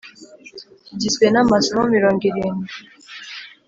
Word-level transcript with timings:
kigizwe 0.85 1.25
n’amasomo 1.29 1.83
mirongo 1.95 2.21
irindwi 2.29 2.71